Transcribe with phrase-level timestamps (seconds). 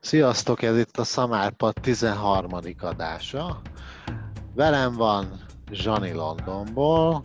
[0.00, 2.50] Sziasztok, ez itt a Szamárpad 13.
[2.80, 3.60] adása.
[4.54, 5.40] Velem van
[5.70, 7.22] Zsani Londonból,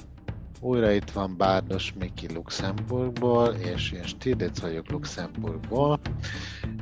[0.60, 5.99] újra itt van Bárdos Miki Luxemburgból, és én Stirlitz vagyok Luxemburgból,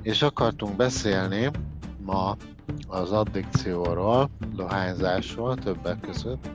[0.01, 1.49] és akartunk beszélni
[2.05, 2.35] ma
[2.87, 6.49] az addikcióról, dohányzásról többek között,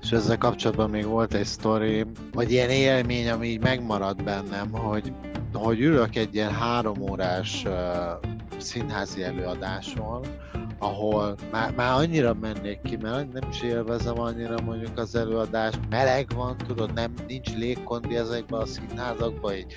[0.00, 5.12] és ezzel kapcsolatban még volt egy sztori, vagy ilyen élmény, ami így megmaradt bennem, hogy
[5.58, 7.72] hogy ülök egy ilyen három órás uh,
[8.58, 10.26] színházi előadáson,
[10.78, 16.26] ahol már, már annyira mennék ki, mert nem is élvezem annyira mondjuk az előadást, meleg
[16.34, 19.74] van, tudod, nem, nincs légkondi ezekben a színházakban, így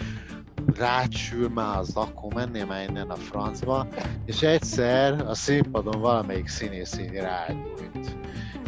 [0.75, 3.87] rácsül már az, akkor mennél már innen a francba,
[4.25, 8.20] és egyszer a színpadon valamelyik színész így rágyújt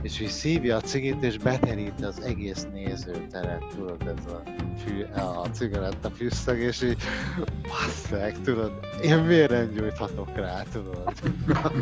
[0.04, 4.44] és így szívja a cigit, és beteríti az egész nézőteret, tudod, ez a,
[4.78, 6.98] fű, a cigaretta fűszeg, és így
[7.62, 8.72] basszeg, tudod,
[9.04, 11.14] én miért nem gyújthatok rá, tudod?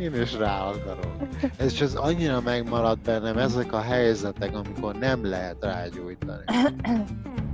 [0.00, 1.28] Én is rá akarom.
[1.56, 6.44] Ez és ez annyira megmaradt bennem, ezek a helyzetek, amikor nem lehet rágyújtani.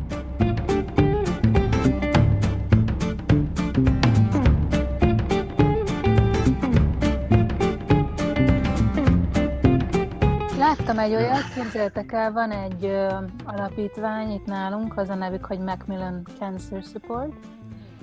[11.03, 13.08] egy olyat, képzeljétek el, van egy ö,
[13.45, 17.33] alapítvány itt nálunk, az a nevük, hogy Macmillan Cancer Support,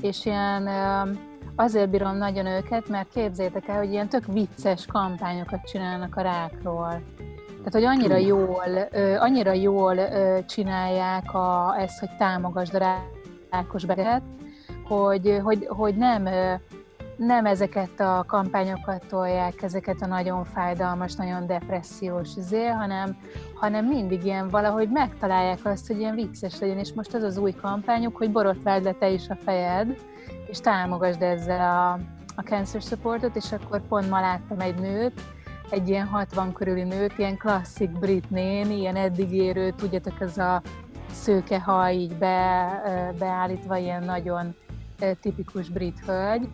[0.02, 1.12] és ilyen ö,
[1.56, 7.02] azért bírom nagyon őket, mert képzeljétek el, hogy ilyen tök vicces kampányokat csinálnak a rákról.
[7.58, 13.02] Tehát, hogy annyira jól, ö, annyira jól ö, csinálják a, ezt, hogy támogasd a
[13.50, 14.24] rákos beteget,
[14.88, 16.28] hogy, hogy, hogy nem
[17.20, 23.18] nem ezeket a kampányokat tolják, ezeket a nagyon fájdalmas, nagyon depressziós izé, hanem,
[23.54, 27.52] hanem mindig ilyen valahogy megtalálják azt, hogy ilyen vicces legyen, és most az az új
[27.52, 29.98] kampányuk, hogy borotváld le te is a fejed,
[30.48, 31.92] és támogasd ezzel a,
[32.36, 35.22] a cancer supportot, és akkor pont ma láttam egy nőt,
[35.70, 40.62] egy ilyen 60 körüli nőt, ilyen klasszik brit néni, ilyen eddigérő, tudjátok, ez a
[41.12, 44.56] szőke haj így be, beállítva, ilyen nagyon
[45.22, 46.50] tipikus brit hölgy,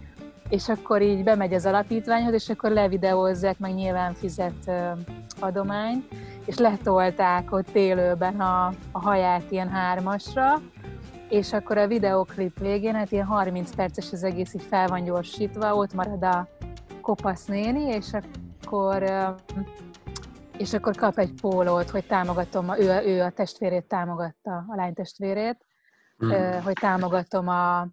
[0.50, 4.72] és akkor így bemegy az alapítványhoz, és akkor levideózzák, meg nyilván fizet
[5.40, 6.06] adományt,
[6.46, 10.62] és letolták ott élőben a, a haját ilyen hármasra,
[11.30, 15.76] és akkor a videóklip végén, hát ilyen 30 perces az egész így fel van gyorsítva,
[15.76, 16.48] ott marad a
[17.02, 19.04] kopasz néni, és akkor
[20.58, 25.58] és akkor kap egy pólót, hogy támogatom, ő, ő a testvérét támogatta, a lány testvérét,
[26.26, 26.32] mm.
[26.64, 27.88] hogy támogatom a,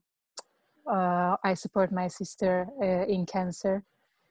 [0.84, 3.82] uh, I support my sister uh, in cancer,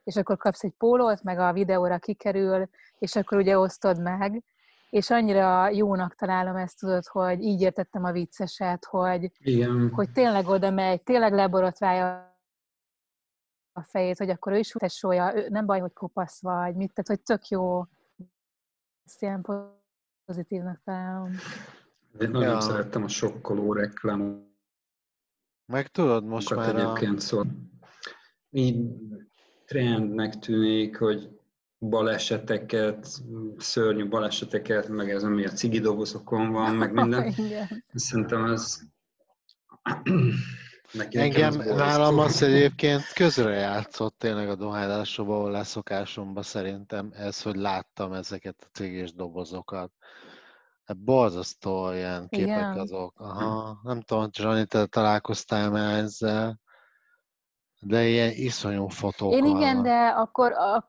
[0.03, 4.43] és akkor kapsz egy pólót, meg a videóra kikerül, és akkor ugye osztod meg,
[4.89, 9.91] és annyira jónak találom ezt, tudod, hogy így értettem a vicceset, hogy, Igen.
[9.93, 12.35] hogy tényleg oda megy, tényleg leborotválja
[13.73, 17.21] a fejét, hogy akkor ő is tesója, nem baj, hogy kopasz vagy, mit, tehát hogy
[17.21, 17.85] tök jó.
[19.05, 19.45] Ezt ilyen
[20.25, 21.31] pozitívnak találom.
[22.19, 22.61] Én nagyon ja.
[22.61, 24.50] szerettem a sokkoló reklámot
[25.71, 27.21] meg tudod most már egyébként a...
[27.21, 27.45] szól.
[28.49, 28.85] Így
[29.65, 31.29] trendnek tűnik, hogy
[31.79, 33.07] baleseteket,
[33.57, 37.33] szörnyű baleseteket, meg ez ami a cigi dobozokon van, meg minden.
[37.93, 38.79] Szerintem ez
[40.91, 47.55] Neki Engem nálam az egyébként közre játszott tényleg a dohányásokban, ahol leszokásomban szerintem ez, hogy
[47.55, 49.91] láttam ezeket a cigés dobozokat.
[50.91, 52.79] Hát borzasztó ilyen képek Igen.
[52.79, 53.19] azok.
[53.19, 56.59] Aha, nem tudom, Johnny, te találkoztál már ezzel,
[57.79, 59.83] de ilyen iszonyú fotók Én igen, vannak.
[59.83, 60.85] de akkor, a, a,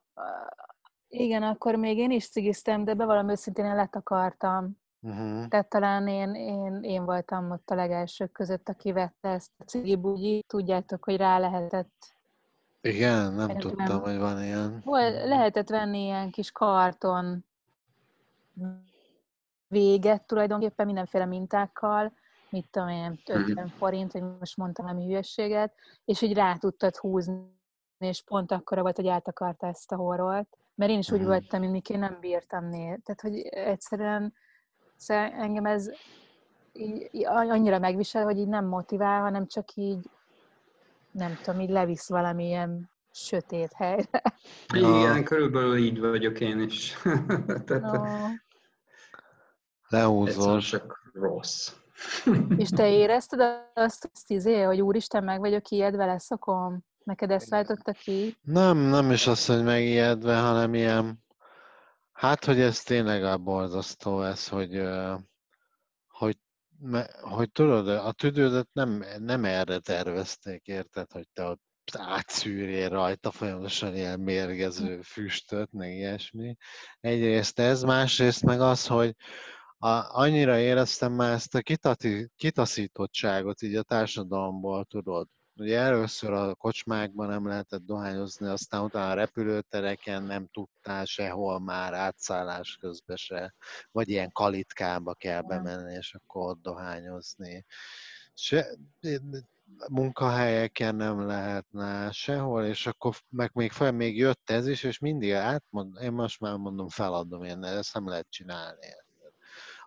[1.09, 4.81] igen, akkor még én is cigiztem, de bevallom őszintén én letakartam.
[5.01, 5.49] Uh-huh.
[5.49, 10.45] Tehát talán én, én, én voltam ott a legelsők között, aki vette ezt a cigibugyi.
[10.47, 12.15] Tudjátok, hogy rá lehetett
[12.81, 14.83] igen, nem tudtam, hogy van ilyen.
[15.27, 17.45] Lehetett venni ilyen kis karton
[19.73, 22.13] véget tulajdonképpen mindenféle mintákkal,
[22.51, 23.77] mit tudom én, 50 mhm.
[23.77, 25.75] forint, hogy most mondtam valami hülyességet,
[26.05, 27.61] és így rá tudtad húzni,
[27.99, 30.49] és pont akkor volt, hogy eltakarta ezt a horrolt.
[30.75, 31.29] Mert én is úgy mhm.
[31.29, 33.01] voltam, mint én nem bírtam nézni.
[33.03, 34.35] Tehát, hogy egyszerűen
[34.97, 35.91] szóval engem ez
[36.73, 40.11] így, annyira megvisel, hogy így nem motivál, hanem csak így
[41.11, 44.23] nem tudom, így levisz valamilyen sötét helyre.
[44.75, 46.97] Igen, körülbelül így vagyok én is.
[47.67, 48.01] Tehát, no.
[49.93, 50.69] Lehúzós.
[50.69, 51.73] csak rossz.
[52.57, 53.41] És te érezted
[53.75, 56.85] azt, azt izé, hogy úristen, meg vagyok ijedve, leszokom?
[57.05, 58.37] Neked ezt váltotta ki?
[58.43, 61.25] Nem, nem is az, hogy megijedve, hanem ilyen,
[62.13, 64.83] hát, hogy ez tényleg a borzasztó ez, hogy,
[66.09, 66.39] hogy
[67.21, 71.63] hogy tudod, a tüdődet nem, nem erre tervezték, érted, hogy te ott
[71.99, 76.57] átszűrjél rajta folyamatosan ilyen mérgező füstöt, meg ilyesmi.
[77.01, 79.15] Egyrészt ez, másrészt meg az, hogy
[79.85, 85.29] a, annyira éreztem már ezt a kitati, kitaszítottságot így a társadalomból, tudod.
[85.57, 91.95] Ugye először a kocsmákban nem lehetett dohányozni, aztán utána a repülőtereken nem tudtál sehol már
[91.95, 93.55] átszállás közben se,
[93.91, 97.65] vagy ilyen kalitkába kell bemenni, és akkor ott dohányozni.
[98.35, 98.67] Se,
[99.89, 105.33] munkahelyeken nem lehetne sehol, és akkor meg még fel még jött ez is, és mindig
[105.33, 109.02] átmond, én most már mondom, feladom én, ezt nem lehet csinálni.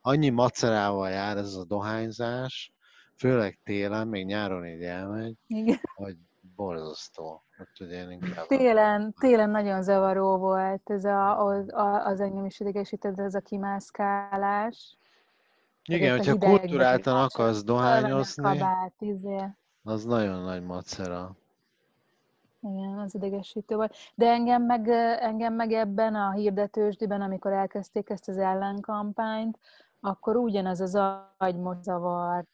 [0.07, 2.73] Annyi macerával jár ez a dohányzás,
[3.17, 5.79] főleg télen, még nyáron így elmegy, Igen.
[5.95, 6.15] hogy
[6.55, 7.43] borzasztó.
[8.47, 11.65] télen, télen nagyon zavaró volt ez a, az,
[12.03, 14.97] az engem is idegesített, ez a kimászkálás.
[15.85, 19.47] Igen, hogyha kultúráltan akarsz dohányozni, kabát, izé.
[19.83, 21.35] az nagyon nagy macera.
[22.61, 23.95] Igen, az idegesítő volt.
[24.15, 29.59] De engem meg, engem meg ebben a hirdetősdiben, amikor elkezdték ezt az ellenkampányt,
[30.05, 30.99] akkor ugyanaz az
[31.37, 32.47] agymot zavart.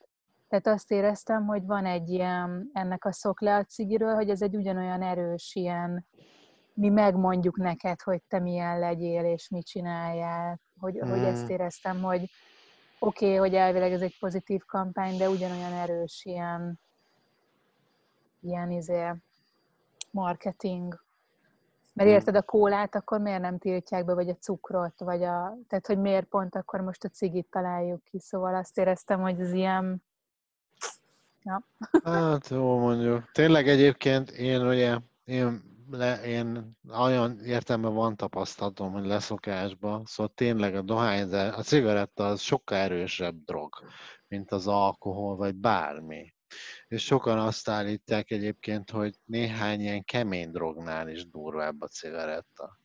[0.47, 5.01] Tehát azt éreztem, hogy van egy ilyen, ennek a szokleat cigiről, hogy ez egy ugyanolyan
[5.01, 6.05] erős ilyen,
[6.73, 10.59] mi megmondjuk neked, hogy te milyen legyél, és mit csináljál.
[10.79, 11.09] Hogy, hmm.
[11.09, 12.29] hogy ezt éreztem, hogy
[12.99, 16.79] oké, okay, hogy elvileg ez egy pozitív kampány, de ugyanolyan erős ilyen,
[18.41, 19.11] ilyen izé,
[20.11, 21.03] marketing.
[21.93, 22.17] Mert hmm.
[22.17, 25.57] érted, a kólát akkor miért nem tiltják be, vagy a cukrot, vagy a...
[25.67, 28.19] Tehát, hogy miért pont akkor most a cigit találjuk ki.
[28.19, 30.03] Szóval azt éreztem, hogy ez ilyen
[31.43, 31.63] Ja.
[32.03, 33.31] Hát jó mondjuk.
[33.31, 40.75] Tényleg egyébként én ugye, én, le, én olyan értelme van tapasztalatom, hogy leszokásba, szóval tényleg
[40.75, 43.75] a dohányzás, a cigaretta az sokkal erősebb drog,
[44.27, 46.33] mint az alkohol, vagy bármi.
[46.87, 52.79] És sokan azt állítják egyébként, hogy néhány ilyen kemény drognál is durvább a cigaretta.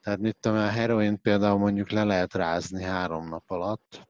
[0.00, 4.08] Tehát mit tudom, a heroin például mondjuk le lehet rázni három nap alatt,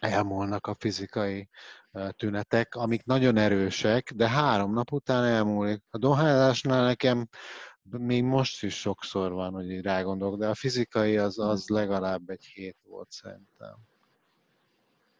[0.00, 1.48] elmúlnak a fizikai
[2.16, 5.82] tünetek, amik nagyon erősek, de három nap után elmúlik.
[5.90, 7.28] A dohányzásnál nekem
[7.82, 11.76] még most is sokszor van, hogy így rágondolok, de a fizikai az, az hmm.
[11.76, 13.76] legalább egy hét volt szerintem.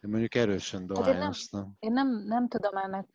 [0.03, 1.61] Én mondjuk erősen dohányoztam.
[1.61, 3.07] Hát én, nem, én nem, nem tudom ennek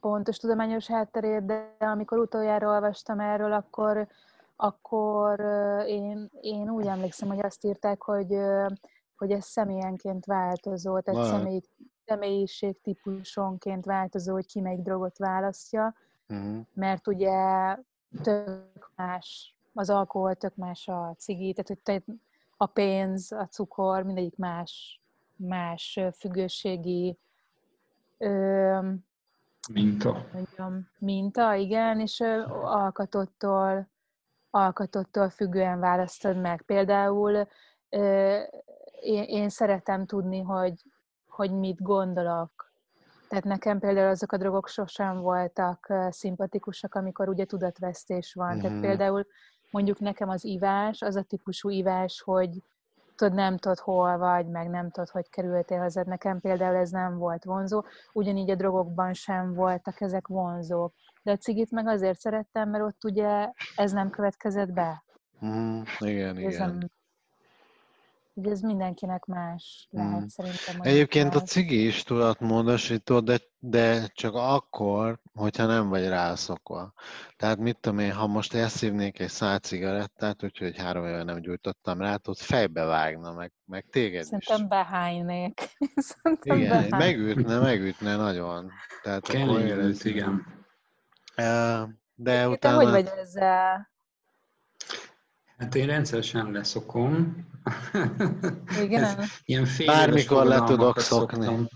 [0.00, 4.08] pontos tudományos hátterét, de amikor utoljára olvastam erről, akkor,
[4.56, 5.40] akkor
[5.86, 8.34] én, én úgy emlékszem, hogy azt írták, hogy,
[9.16, 11.60] hogy ez személyenként változó, tehát személy,
[12.06, 15.94] személyiség típusonként változó, hogy ki melyik drogot választja,
[16.28, 16.66] uh-huh.
[16.74, 17.76] mert ugye
[18.22, 22.16] tök más, az alkohol tök más a cigi, tehát hogy
[22.56, 25.00] a pénz, a cukor, mindegyik más,
[25.38, 27.18] más függőségi
[28.18, 28.88] ö,
[29.72, 30.26] minta.
[30.32, 33.88] Mondjam, minta, igen, és ö, alkatottól,
[34.50, 36.62] alkatottól függően választod meg.
[36.62, 37.48] Például
[37.88, 38.38] ö,
[39.00, 40.82] én, én szeretem tudni, hogy
[41.38, 42.72] hogy mit gondolok.
[43.28, 48.48] Tehát nekem például azok a drogok sosem voltak szimpatikusak, amikor ugye tudatvesztés van.
[48.48, 48.60] Mm-hmm.
[48.60, 48.86] Tehát mhm.
[48.86, 49.26] például
[49.70, 52.62] mondjuk nekem az ivás, az a típusú ivás, hogy
[53.18, 56.02] tudod, nem tudod hol vagy, meg nem tudod, hogy kerültél haza.
[56.06, 60.94] Nekem például ez nem volt vonzó, ugyanígy a drogokban sem voltak ezek vonzók.
[61.22, 65.04] De a cigit meg azért szerettem, mert ott ugye ez nem következett be.
[65.46, 66.68] Mm, igen, ez igen.
[66.68, 66.90] Nem,
[68.38, 70.28] Ugye ez mindenkinek más lehet hmm.
[70.28, 70.80] szerintem.
[70.80, 76.92] Egyébként a cigi is tudatmódosító, de, de csak akkor, hogyha nem vagy rászokva.
[77.36, 82.00] Tehát mit tudom én, ha most elszívnék egy szál cigarettát, úgyhogy három éve nem gyújtottam
[82.00, 84.66] rá, ott fejbe vágna, meg, meg téged Szerintem is.
[84.66, 85.60] behánynék.
[86.10, 86.88] Szerintem igen, behány.
[86.88, 88.70] megütne, megütne nagyon.
[89.02, 90.46] Tehát Kemény igen.
[92.14, 92.78] De Én utána...
[92.78, 93.90] Te hogy vagy ezzel?
[95.58, 97.36] Hát én rendszeresen leszokom.
[98.82, 99.18] Igen?
[99.44, 101.68] ilyen Bármikor le tudok szokni.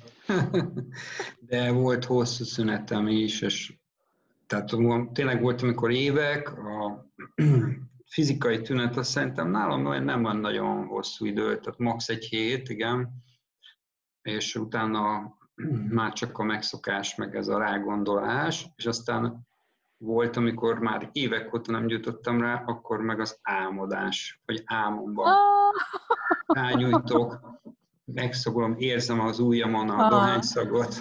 [1.41, 3.75] De volt hosszú szünetem is, és
[4.47, 4.71] tehát
[5.13, 7.07] tényleg volt, amikor évek, a
[8.13, 12.09] fizikai tünet azt szerintem nálam nem van nagyon hosszú idő, tehát max.
[12.09, 13.23] egy hét, igen,
[14.23, 15.37] és utána
[15.99, 19.47] már csak a megszokás, meg ez a rágondolás, és aztán
[20.03, 25.35] volt, amikor már évek óta nem gyújtottam rá, akkor meg az álmodás, hogy álmomban
[26.47, 27.41] rányújtok,
[28.05, 30.11] megszogom, érzem az ujjamon a ah.
[30.11, 30.95] dohányszagot.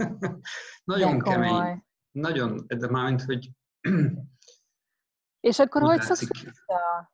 [0.84, 1.84] nagyon kemény.
[2.10, 3.50] Nagyon, de már hogy...
[5.40, 7.12] És akkor hogy szoksz vissza?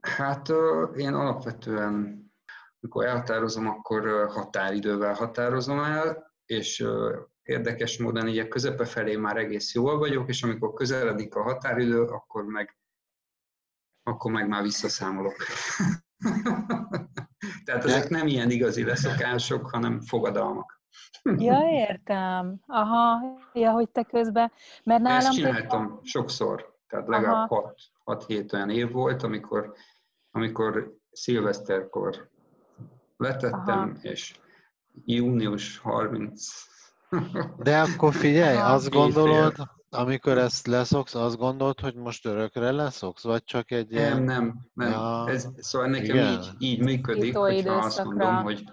[0.00, 0.48] Hát
[0.96, 2.22] én alapvetően
[2.82, 6.86] amikor elhatározom, akkor határidővel határozom el, és
[7.52, 12.02] érdekes módon így a közepe felé már egész jól vagyok, és amikor közeledik a határidő,
[12.02, 12.76] akkor meg,
[14.02, 15.36] akkor meg már visszaszámolok.
[17.64, 20.80] Tehát ezek nem ilyen igazi leszokások, hanem fogadalmak.
[21.36, 22.60] Ja, értem.
[22.66, 23.20] Aha,
[23.52, 24.52] ja, hogy te közben,
[24.84, 25.18] mert nálam...
[25.18, 26.00] Ezt csináltam például...
[26.02, 27.48] sokszor, tehát legalább
[28.04, 29.74] 6-7 olyan év volt, amikor,
[30.30, 32.30] amikor szilveszterkor
[33.16, 33.92] letettem, Aha.
[34.00, 34.38] és
[35.04, 36.71] június 30
[37.58, 39.54] de akkor figyelj, azt gondolod,
[39.90, 44.22] amikor ezt leszoksz, azt gondolod, hogy most örökre leszoksz, vagy csak egy nem, ilyen...
[44.22, 47.86] Nem, nem, ja, Ez, szóval nekem így, így működik, hogyha időszakra.
[47.86, 48.64] azt mondom, hogy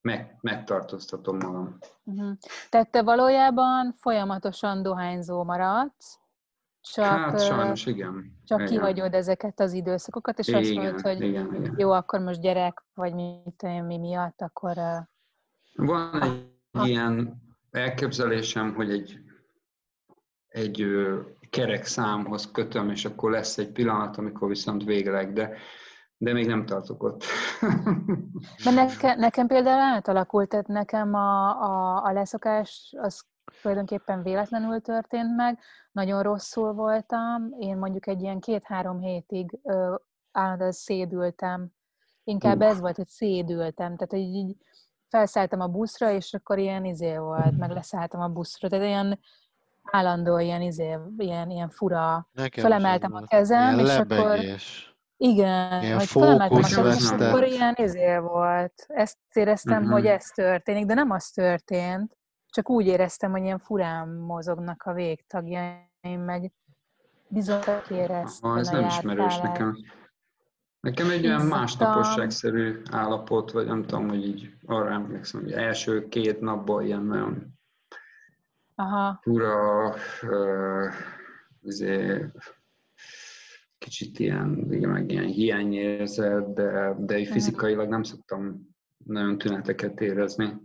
[0.00, 1.78] meg, megtartóztatom magam.
[2.04, 2.36] Uh-huh.
[2.68, 6.18] Tehát te valójában folyamatosan dohányzó maradsz,
[6.80, 8.38] csak, hát sajnos igen.
[8.44, 8.70] Csak igen.
[8.70, 11.74] kihagyod ezeket az időszakokat, és igen, azt mondod, hogy igen, igen.
[11.76, 14.76] jó, akkor most gyerek, vagy mit mi miatt, akkor...
[15.74, 16.86] Van egy ha.
[16.86, 19.18] ilyen elképzelésem, hogy egy,
[20.48, 20.86] egy
[21.50, 25.56] kerek számhoz kötöm, és akkor lesz egy pillanat, amikor viszont végleg, de,
[26.16, 27.24] de még nem tartok ott.
[28.64, 33.24] Mert neke, nekem például átalakult, tehát nekem a, a, a leszokás az
[33.62, 35.58] tulajdonképpen véletlenül történt meg,
[35.92, 39.94] nagyon rosszul voltam, én mondjuk egy ilyen két-három hétig ö,
[40.32, 41.72] állandóan szédültem,
[42.24, 42.66] inkább uh.
[42.66, 44.56] ez volt, hogy szédültem, tehát hogy így
[45.10, 49.20] felszálltam a buszra, és akkor ilyen izé volt, meg leszálltam a buszra, tehát ilyen
[49.82, 54.38] állandó ilyen izé, ilyen, ilyen fura, Nekem felemeltem a kezem, és akkor...
[55.16, 58.84] Igen, ilyen hogy felemeltem a kezem, és akkor ilyen izé volt.
[58.88, 59.92] Ezt éreztem, uh-huh.
[59.92, 62.16] hogy ez történik, de nem az történt,
[62.50, 66.52] csak úgy éreztem, hogy ilyen furán mozognak a végtagjaim, meg
[67.28, 69.76] bizony éreztem ah, ez nem ismerős nekem.
[70.80, 76.40] Nekem egy olyan másnaposságszerű állapot, vagy nem tudom, hogy így arra emlékszem, hogy első két
[76.40, 77.58] napban ilyen nagyon
[78.74, 79.18] Aha.
[79.22, 80.94] fura, uh,
[83.78, 87.30] kicsit ilyen, igen, meg ilyen hiányérzet, de, de mhm.
[87.30, 88.68] fizikailag nem szoktam
[89.04, 90.56] nagyon tüneteket érezni.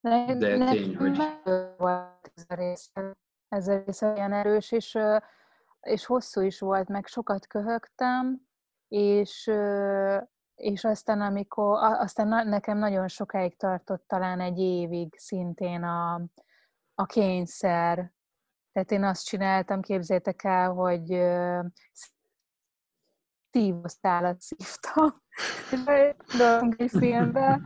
[0.00, 1.16] De, de tény, hogy...
[1.76, 3.16] Volt ez a része,
[3.48, 4.98] ez a része olyan erős, és
[5.82, 8.40] és hosszú is volt, meg sokat köhögtem,
[8.88, 9.50] és,
[10.54, 16.22] és aztán amikor, aztán nekem nagyon sokáig tartott, talán egy évig szintén a,
[16.94, 18.12] a kényszer.
[18.72, 21.22] Tehát én azt csináltam, képzétek el, hogy
[23.50, 25.22] szívószálat szívtam.
[26.76, 27.60] egy filmbe,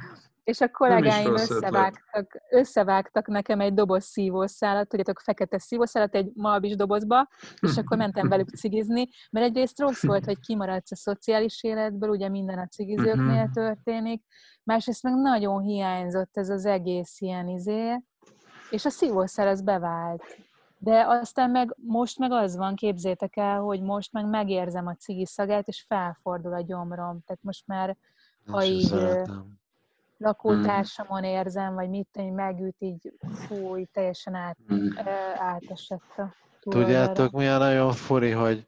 [0.47, 7.29] és a kollégáim összevágtak, összevágtak nekem egy doboz szívószálat, tudjátok, fekete szívószálat egy malbis dobozba,
[7.61, 12.29] és akkor mentem velük cigizni, mert egyrészt rossz volt, hogy kimaradsz a szociális életből, ugye
[12.29, 13.53] minden a cigizőknél mhm.
[13.53, 14.25] történik,
[14.62, 18.03] másrészt meg nagyon hiányzott ez az egész ilyen izé,
[18.71, 20.23] és a szívószál az bevált.
[20.79, 25.26] De aztán meg most meg az van, képzétek el, hogy most meg megérzem a cigi
[25.26, 27.21] szagát, és felfordul a gyomrom.
[27.25, 27.97] Tehát most már,
[28.47, 28.95] ha így,
[30.16, 34.88] lakótársamon érzem, vagy mit tudom, megüt, így fúj, teljesen át, mm.
[35.37, 38.66] átesett a Tudjátok, mi a nagyon furi, hogy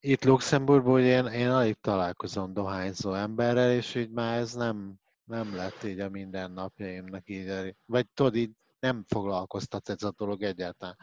[0.00, 5.84] itt Luxemburgban én, én alig találkozom dohányzó emberrel, és így már ez nem, nem lett
[5.84, 8.50] így a mindennapjaimnak így, vagy tudod, így
[8.86, 10.96] nem foglalkoztat ez a dolog egyáltalán.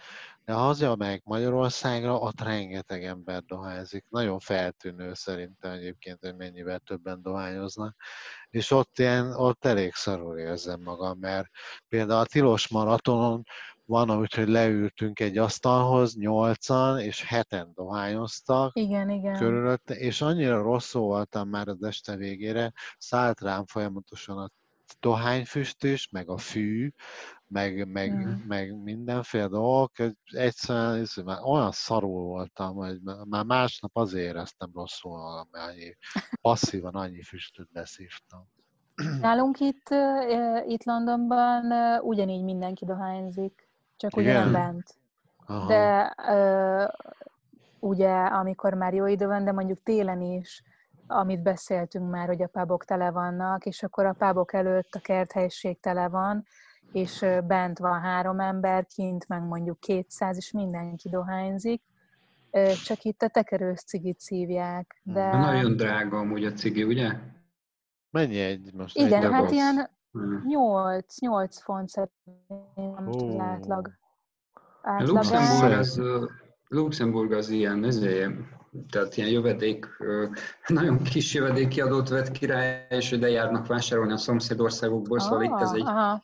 [0.45, 4.05] De ha meg Magyarországra, ott rengeteg ember dohányzik.
[4.09, 7.95] Nagyon feltűnő szerintem egyébként, hogy mennyivel többen dohányoznak.
[8.49, 11.49] És ott, ilyen, ott elég szarul érzem magam, mert
[11.87, 13.43] például a tilos maratonon
[13.85, 18.71] van, úgyhogy leültünk egy asztalhoz, nyolcan, és heten dohányoztak.
[18.75, 19.37] Igen, igen.
[19.37, 24.49] Körülötte, és annyira rosszul voltam már az este végére, szállt rám folyamatosan a
[24.99, 26.91] dohányfüst is, meg a fű,
[27.53, 28.31] meg, meg, mm.
[28.47, 29.91] meg mindenféle dolgok,
[30.23, 35.97] egyszerűen már olyan szarul voltam, hogy már másnap azért éreztem rosszul, mert annyi,
[36.41, 38.47] passzívan annyi füstöt beszívtam.
[39.19, 39.89] Nálunk itt,
[40.67, 43.67] itt Londonban ugyanígy mindenki dohányzik,
[43.97, 44.95] csak ugye nem bent.
[45.45, 45.67] Aha.
[45.67, 46.15] De
[47.79, 50.63] ugye, amikor már jó idő van, de mondjuk télen is,
[51.07, 55.79] amit beszéltünk már, hogy a pubok tele vannak, és akkor a pubok előtt a kerthelyiség
[55.79, 56.45] tele van,
[56.93, 61.81] és bent van három ember, kint meg mondjuk 200, és mindenki dohányzik.
[62.85, 65.01] Csak itt a tekerős cigit szívják.
[65.03, 65.37] De...
[65.37, 67.11] Nagyon drága amúgy a cigi, ugye?
[68.09, 68.97] Mennyi egy most?
[68.97, 69.89] Igen, egy hát ilyen
[70.45, 73.43] 8, 8 font szerintem oh.
[73.43, 73.89] átlag.
[74.81, 76.01] átlag Luxemburg az,
[76.67, 78.31] Luxemburg az ilyen, ezért
[78.89, 79.87] tehát ilyen jövedék,
[80.67, 85.61] nagyon kis jövedéki adót vett király, és ide járnak vásárolni a szomszédországokból, oh, szóval itt
[85.61, 86.21] ez egy, aha.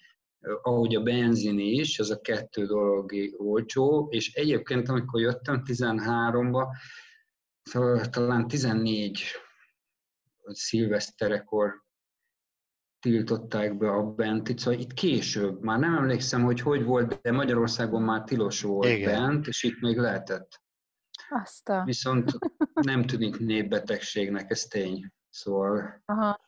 [0.62, 6.68] Ahogy a benzin is, ez a kettő dolog olcsó, és egyébként amikor jöttem 13-ba,
[7.64, 9.24] szóval talán 14
[10.46, 11.88] szilveszterekor
[13.00, 18.02] tiltották be a bentit, szóval itt később, már nem emlékszem, hogy hogy volt, de Magyarországon
[18.02, 19.12] már tilos volt Igen.
[19.12, 20.62] bent, és itt még lehetett.
[21.30, 21.84] Azt a...
[21.84, 22.32] Viszont
[22.74, 25.12] nem tűnik népbetegségnek, ez tény.
[25.30, 26.40] Szóval Aha.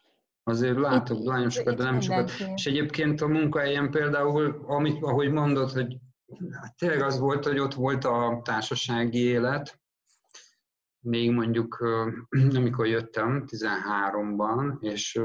[0.43, 2.31] Azért látok itt, nagyon sokat, de nem sokat.
[2.55, 5.97] És egyébként a munkahelyen például, amit, ahogy mondod, hogy
[6.77, 9.79] tényleg az volt, hogy ott volt a társasági élet,
[10.99, 11.77] még mondjuk,
[12.55, 15.19] amikor jöttem 13-ban, és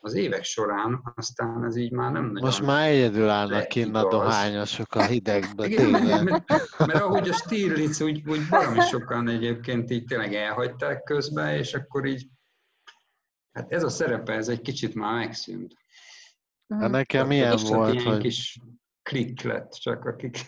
[0.00, 2.44] az évek során aztán ez így már nem nagyon...
[2.44, 7.32] Most már egyedül állnak kinn a dohányosok a hidegbe, Igen, mert, mert, mert, ahogy a
[7.32, 12.26] Stirlitz, úgy, úgy valami sokan egyébként így tényleg elhagyták közben, és akkor így
[13.60, 15.74] hát ez a szerepe, ez egy kicsit már megszűnt.
[16.68, 18.18] Hát nekem milyen volt, hogy...
[18.18, 18.58] Kis
[19.02, 20.38] klik lett csak, akik...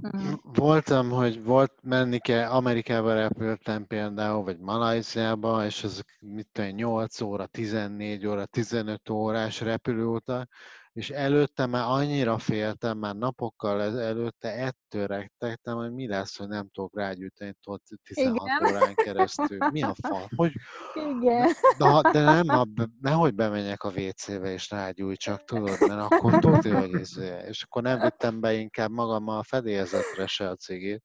[0.00, 0.32] Mhm.
[0.42, 7.20] Voltam, hogy volt menni kell, Amerikába repültem például, vagy Malajziába, és ezek mit tudom, 8
[7.20, 10.50] óra, 14 óra, 15 órás repülőutak,
[10.96, 16.68] és előtte már annyira féltem, már napokkal előtte ettől rektegtem, hogy mi lesz, hogy nem
[16.72, 17.56] tudok rágyűjteni
[18.04, 18.74] 16 Igen.
[18.74, 19.58] órán keresztül.
[19.72, 20.28] Mi a fal?
[20.36, 20.52] Hogy...
[20.94, 21.48] Igen.
[21.78, 22.66] De, de nem, ha,
[23.00, 28.00] nehogy bemenjek a WC-be és rágyújtsak, tudod, mert akkor tudja, hogy ez, és akkor nem
[28.00, 30.56] vittem be inkább magammal a fedélzetre se a.
[30.68, 31.02] Igen.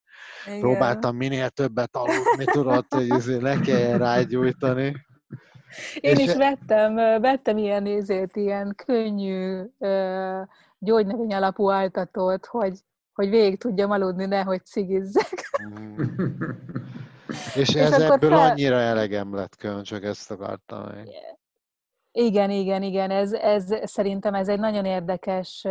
[0.60, 5.10] Próbáltam minél többet aludni, tudod, hogy le kell rágyújtani.
[6.00, 9.62] Én is vettem, vettem ilyen nézét, ilyen könnyű
[10.78, 12.78] gyógynövény alapú altatót, hogy,
[13.12, 15.50] hogy végig tudjam aludni, nehogy cigizzek.
[15.62, 16.02] Mm.
[17.54, 18.50] És, és ez ebből fel...
[18.50, 21.08] annyira elegem lett kön, csak ezt akartam meg.
[22.12, 25.66] Igen, igen, igen, ez, ez szerintem ez egy nagyon érdekes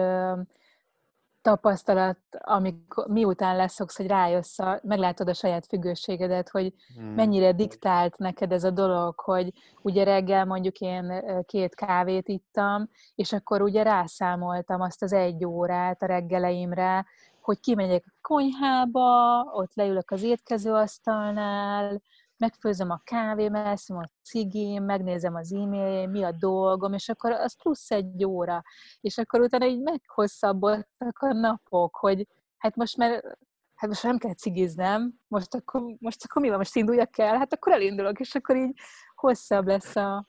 [1.41, 7.13] tapasztalat, amikor, miután leszoksz, hogy rájössz, a, meglátod a saját függőségedet, hogy hmm.
[7.13, 13.34] mennyire diktált neked ez a dolog, hogy ugye reggel mondjuk én két kávét ittam, és
[13.34, 17.06] akkor ugye rászámoltam azt az egy órát a reggeleimre,
[17.41, 22.01] hogy kimegyek a konyhába, ott leülök az étkezőasztalnál,
[22.41, 27.56] megfőzöm a kávém, elszom a cigém, megnézem az e-mail mi a dolgom, és akkor az
[27.62, 28.62] plusz egy óra.
[29.01, 32.27] És akkor utána így meghosszabbodtak a napok, hogy
[32.58, 33.38] hát most már
[33.75, 37.54] hát most nem kell cigiznem, most akkor, most akkor mi van, most induljak el, hát
[37.54, 38.73] akkor elindulok, és akkor így
[39.15, 40.27] hosszabb lesz, a,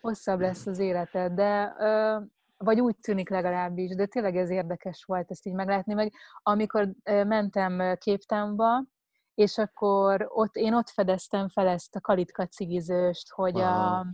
[0.00, 1.32] hosszabb lesz az életed.
[1.32, 1.74] De
[2.56, 7.96] vagy úgy tűnik legalábbis, de tényleg ez érdekes volt ezt így meglátni, meg amikor mentem
[7.98, 8.84] Képtánba,
[9.40, 14.06] és akkor ott, én ott fedeztem fel ezt a kalitka cigizőst, hogy a,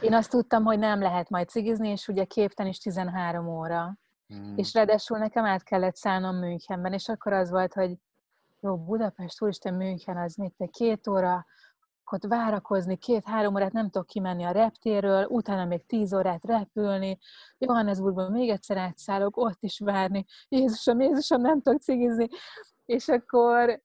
[0.00, 3.98] én azt tudtam, hogy nem lehet majd cigizni, és ugye képten is 13 óra.
[4.34, 4.56] Mm.
[4.56, 7.96] És ráadásul nekem át kellett szállnom Münchenben, és akkor az volt, hogy
[8.60, 11.46] jó, Budapest, úristen, München, az mit, te két óra,
[12.12, 17.18] ott várakozni, két-három órát nem tudok kimenni a reptéről, utána még tíz órát repülni,
[17.58, 22.28] Johannesburgban még egyszer átszállok, ott is várni, Jézusom, Jézusom, nem tudok cigizni.
[22.84, 23.82] És akkor...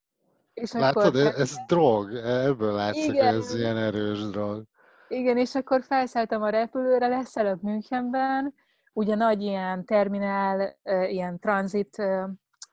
[0.53, 4.63] És Látod, akkor, ez, ez drog, ebből látszik, igen, ez ilyen erős drog.
[5.08, 8.53] Igen, és akkor felszálltam a repülőre, leszállok Münchenben,
[8.93, 10.77] ugye nagy ilyen terminál,
[11.08, 12.03] ilyen tranzit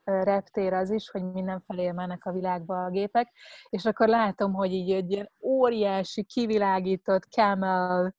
[0.06, 3.32] reptér az is, hogy mindenfelé mennek a világba a gépek,
[3.68, 8.14] és akkor látom, hogy így egy ilyen óriási, kivilágított camel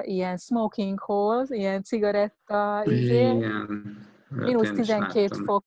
[0.00, 3.32] ilyen smoking hole, ilyen cigaretta, izé,
[4.28, 5.64] mínusz 12 fok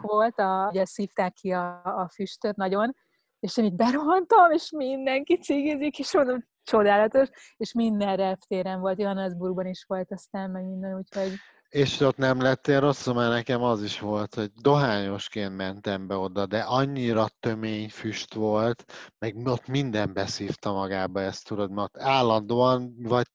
[0.00, 2.94] volt, a, ugye szívták ki a, a füstöt nagyon,
[3.40, 9.66] és én így berohantam, és mindenki cigizik, és mondom, csodálatos, és minden reptéren volt, Johannesburgban
[9.66, 11.32] is volt aztán, meg minden, úgyhogy...
[11.70, 16.46] És ott nem lettél rosszul, mert nekem az is volt, hogy dohányosként mentem be oda,
[16.46, 18.84] de annyira tömény füst volt,
[19.18, 23.26] meg ott minden beszívta magába ezt, tudod, mert állandóan vagy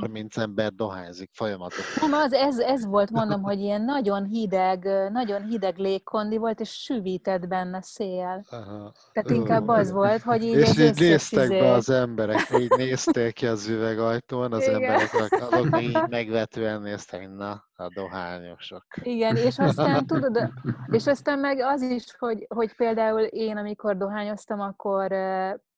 [0.00, 2.10] 30 ember dohányzik folyamatosan.
[2.10, 6.70] Nem, az, ez, ez volt, mondom, hogy ilyen nagyon hideg, nagyon hideg légkondi volt, és
[6.70, 8.44] süvített benne szél.
[8.50, 8.92] Aha.
[9.12, 11.60] Tehát inkább az volt, hogy így És így néztek izé...
[11.60, 14.74] be az emberek, így nézték ki az üvegajtón, az Igen.
[14.74, 15.12] emberek,
[15.50, 18.84] azok így megvetően néztek, na, a dohányosok.
[19.02, 20.50] Igen, és aztán tudod,
[20.86, 25.12] és aztán meg az is, hogy, hogy például én, amikor dohányoztam, akkor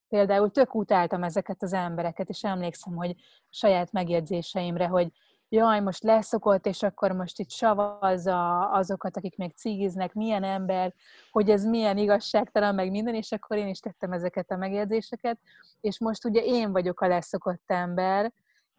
[0.09, 3.15] például tök utáltam ezeket az embereket, és emlékszem, hogy
[3.51, 5.13] saját megjegyzéseimre, hogy
[5.49, 10.95] jaj, most leszokott, és akkor most itt savazza azokat, akik még cigiznek, milyen ember,
[11.31, 15.39] hogy ez milyen igazságtalan, meg minden, és akkor én is tettem ezeket a megjegyzéseket,
[15.81, 18.33] és most ugye én vagyok a leszokott ember,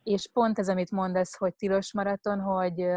[0.04, 2.88] és pont ez, amit mondasz, hogy tilos maraton, hogy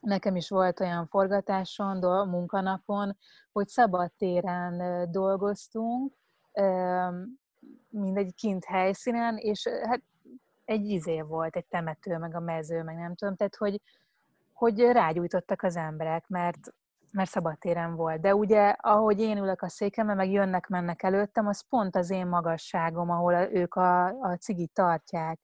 [0.00, 3.16] nekem is volt olyan forgatáson, munkanapon,
[3.52, 6.12] hogy szabadtéren dolgoztunk,
[7.88, 10.02] mindegy kint helyszínen, és hát
[10.64, 13.80] egy izé volt, egy temető, meg a mező, meg nem tudom, tehát hogy,
[14.52, 16.58] hogy rágyújtottak az emberek, mert,
[17.12, 18.20] mert szabadtéren volt.
[18.20, 23.10] De ugye, ahogy én ülök a székemben, meg jönnek-mennek előttem, az pont az én magasságom,
[23.10, 25.40] ahol ők a, a cigit tartják.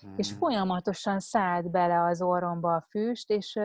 [0.00, 0.14] Hmm.
[0.16, 3.60] És folyamatosan szállt bele az orromba a füst, és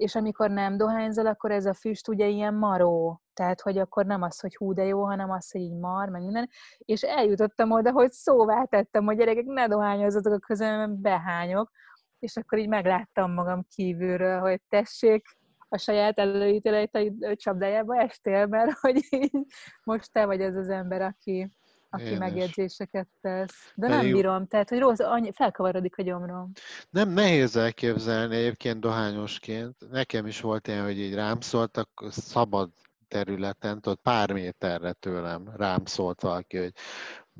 [0.00, 4.22] és amikor nem dohányzol, akkor ez a füst ugye ilyen maró, tehát hogy akkor nem
[4.22, 7.92] az, hogy hú de jó, hanem az, hogy így mar, meg minden, és eljutottam oda,
[7.92, 11.70] hogy szóvá tettem, hogy gyerekek, ne dohányozzatok a közelben, behányok,
[12.18, 15.24] és akkor így megláttam magam kívülről, hogy tessék,
[15.72, 19.46] a saját előítéleteid csapdájába estél, mert hogy így
[19.84, 21.50] most te vagy az az ember, aki,
[21.90, 23.72] aki Én megjegyzéseket tesz.
[23.74, 26.52] De nem bírom, tehát, hogy rossz, annyi, felkavarodik a gyomrom.
[26.90, 29.76] Nem nehéz elképzelni egyébként dohányosként.
[29.90, 32.70] Nekem is volt ilyen, hogy így rám szóltak, szabad
[33.08, 36.72] területen, tudod, pár méterre tőlem rám szólt valaki, hogy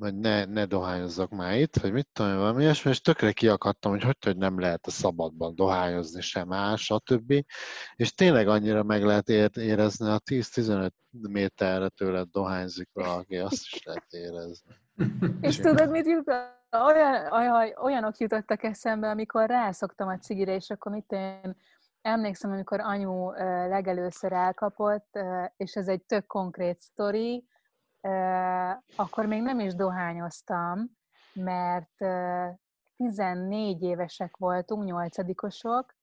[0.00, 4.02] hogy ne, ne dohányozzak már itt, vagy mit tudom, valami ilyesmi, és tökre kiakadtam, hogy
[4.02, 7.44] hogy, hogy nem lehet a szabadban dohányozni sem más, stb.
[7.96, 14.12] És tényleg annyira meg lehet érezni, a 10-15 méterre tőled dohányzik valaki, azt is lehet
[14.12, 14.74] érezni.
[15.40, 16.32] És tudod, mit jut?
[16.86, 21.56] Olyan, olyan, olyanok jutottak eszembe, amikor rászoktam a cigire, és akkor mit én
[22.02, 23.30] emlékszem, amikor anyu
[23.68, 25.18] legelőször elkapott,
[25.56, 27.44] és ez egy tök konkrét sztori,
[28.96, 30.90] akkor még nem is dohányoztam,
[31.32, 32.04] mert
[32.96, 35.94] 14 évesek voltunk, nyolcadikosok,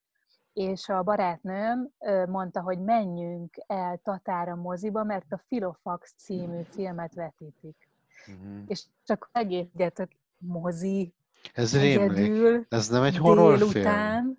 [0.53, 1.89] és a barátnőm
[2.27, 7.89] mondta, hogy menjünk el Tatára moziba, mert a Filofax című filmet vetítik.
[8.27, 8.63] Uh-huh.
[8.67, 11.13] És csak megértjetek, mozi,
[11.53, 12.65] ez rémlik.
[12.69, 14.37] Ez nem egy horrorfilm?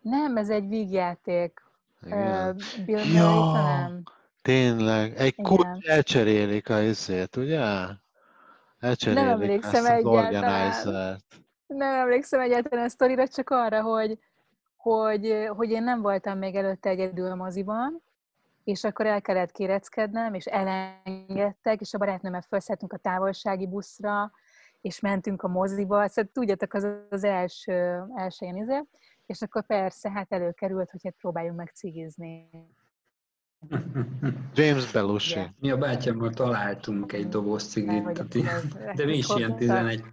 [0.00, 1.62] Nem, ez egy vígjáték.
[2.02, 2.56] Igen.
[2.84, 3.52] Bill Murray, ja.
[3.52, 4.02] nem.
[4.44, 7.60] Tényleg, egy kulcs elcserélik a izét, ugye?
[8.78, 11.24] Elcserélik nem emlékszem ezt az organizert.
[11.66, 14.18] Nem emlékszem egyáltalán a sztorira, csak arra, hogy,
[14.76, 18.02] hogy, hogy én nem voltam még előtte egyedül a moziban,
[18.64, 24.32] és akkor el kellett kéreckednem, és elengedtek, és a barátnőmmel felszálltunk a távolsági buszra,
[24.80, 28.84] és mentünk a moziba, szóval tudjátok, az az első, első ilyen izé,
[29.26, 32.50] és akkor persze, hát előkerült, hogy hát próbáljunk meg cigizni.
[34.54, 35.38] James Belushi.
[35.38, 35.50] Yeah.
[35.60, 38.26] Mi a bátyámmal találtunk egy doboz cigit,
[38.94, 40.04] de mi is ilyen 11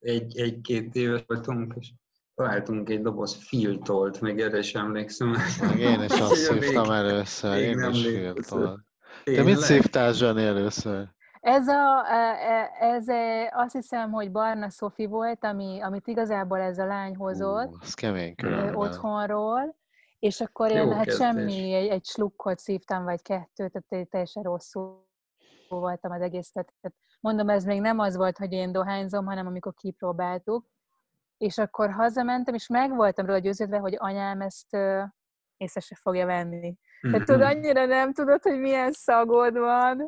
[0.00, 1.92] egy, egy-két éves voltunk, és
[2.34, 5.36] találtunk egy doboz filtolt, még erre is emlékszem.
[5.60, 8.80] Meg én is azt szívtam először, én is filtolt.
[9.24, 11.08] Te mit szívtál, Zsani, először?
[11.40, 16.58] Ez, a, e, e, ez a, azt hiszem, hogy Barna Szofi volt, ami, amit igazából
[16.58, 17.72] ez a lány hozott.
[17.72, 18.34] Uh, az kemény
[18.74, 19.79] Otthonról.
[20.20, 25.08] És akkor Jó én hát semmi, egy, egy slukkot szívtam, vagy kettőt, tehát teljesen rosszul
[25.68, 26.50] voltam az egész.
[26.50, 26.74] Tehát
[27.20, 30.66] mondom, ez még nem az volt, hogy én dohányzom, hanem amikor kipróbáltuk.
[31.36, 34.76] És akkor hazamentem, és meg voltam róla győződve, hogy anyám ezt
[35.56, 36.76] észre se fogja venni.
[37.00, 40.06] Tehát tudod, annyira nem tudod, hogy milyen szagod van.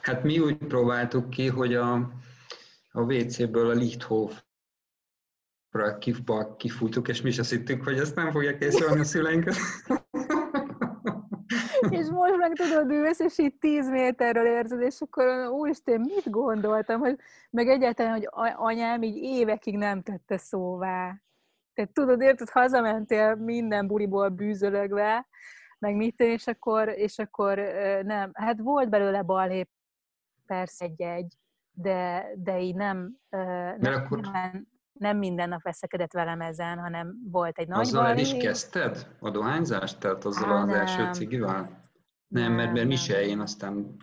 [0.00, 1.94] Hát mi úgy próbáltuk ki, hogy a,
[2.90, 4.42] a WC-ből a Lichthof
[5.98, 9.44] kifba kifújtuk, és mi is azt hittük, hogy ezt nem fogják észrevenni a szüleink.
[11.90, 17.00] és most meg tudod, ülsz, és itt 10 méterről érzed, és akkor úristen, mit gondoltam,
[17.00, 17.18] hogy
[17.50, 21.20] meg egyáltalán, hogy anyám így évekig nem tette szóvá.
[21.74, 25.26] Tehát tudod, érted, hazamentél minden buliból bűzölögve,
[25.78, 27.58] meg mit, és akkor, és akkor
[28.02, 28.30] nem.
[28.34, 29.68] Hát volt belőle balhép,
[30.46, 31.34] persze egy-egy,
[31.72, 33.16] de, de így nem,
[33.78, 34.20] nem, akkor...
[34.20, 39.06] nem, nem minden nap veszekedett velem ezen, hanem volt egy nagy Azzal el is kezdted
[39.20, 39.98] a dohányzást?
[39.98, 40.74] Tehát azzal Há, az nem.
[40.74, 41.80] első cigivel?
[42.26, 43.96] Nem, mert, mert mi se, én aztán...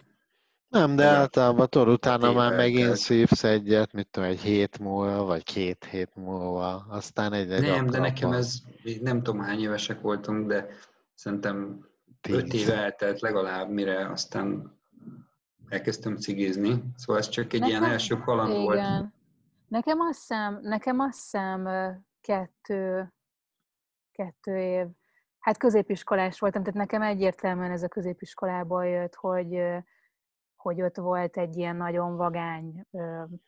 [0.67, 5.43] Nem, de általában tudod, utána már megint szívsz egyet, mit tudom, egy hét múlva, vagy
[5.43, 8.62] két hét múlva, aztán egy, egy Nem, de nekem ez,
[9.02, 10.67] nem tudom hány évesek voltunk, de
[11.13, 11.88] szerintem
[12.21, 12.36] Tíz.
[12.36, 14.78] öt év eltelt legalább, mire aztán
[15.69, 16.84] elkezdtem cigizni.
[16.95, 18.63] Szóval ez csak egy nekem, ilyen első kaland igen.
[18.63, 19.12] volt.
[19.69, 21.67] Nekem azt hiszem, nekem azt hiszem
[22.21, 23.13] kettő,
[24.12, 24.88] kettő év,
[25.39, 29.62] hát középiskolás voltam, tehát nekem egyértelműen ez a középiskolából jött, hogy,
[30.55, 32.86] hogy ott volt egy ilyen nagyon vagány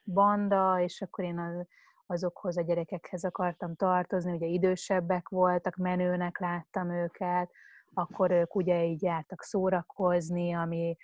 [0.03, 1.67] banda, és akkor én az,
[2.05, 7.51] azokhoz a gyerekekhez akartam tartozni, ugye idősebbek voltak, menőnek láttam őket,
[7.93, 10.97] akkor ők ugye így jártak szórakozni, ami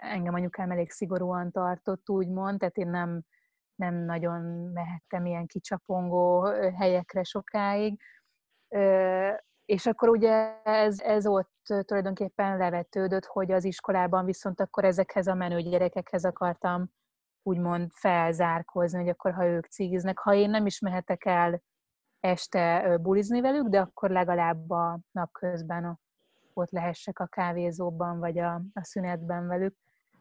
[0.00, 3.24] engem anyukám elég szigorúan tartott, úgymond, tehát én nem,
[3.80, 4.40] nem nagyon
[4.72, 6.44] mehettem ilyen kicsapongó
[6.78, 8.00] helyekre sokáig.
[9.64, 11.52] És akkor ugye ez, ez ott
[11.84, 16.90] tulajdonképpen levetődött, hogy az iskolában viszont akkor ezekhez a menő gyerekekhez akartam
[17.42, 21.62] úgymond felzárkózni, hogy akkor ha ők cigiznek, ha én nem is mehetek el
[22.20, 26.00] este bulizni velük, de akkor legalább a napközben
[26.54, 29.76] ott lehessek a kávézóban, vagy a, a szünetben velük.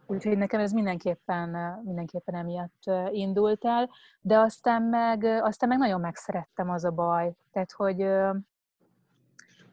[0.09, 3.89] Úgyhogy nekem ez mindenképpen, mindenképpen emiatt indult el,
[4.21, 7.33] de aztán meg, aztán meg nagyon megszerettem az a baj.
[7.51, 8.05] Tehát, hogy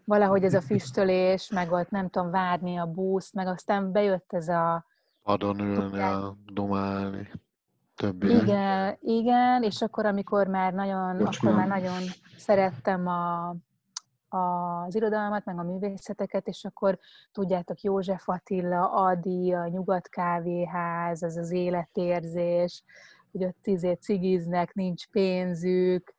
[0.05, 4.49] valahogy ez a füstölés, meg ott nem tudom, várni a buszt, meg aztán bejött ez
[4.49, 4.85] a...
[5.22, 7.31] Adon ülni, a domálni.
[7.94, 8.35] Többi.
[8.37, 11.37] Igen, igen, és akkor, amikor már nagyon, Bocsánat.
[11.37, 12.03] akkor már nagyon
[12.37, 13.55] szerettem a,
[14.87, 16.99] az irodalmat, meg a művészeteket, és akkor
[17.33, 22.83] tudjátok, József Attila, Adi, a Nyugat Kávéház, az az életérzés,
[23.33, 26.14] hogy ott tizé cigiznek, nincs pénzük,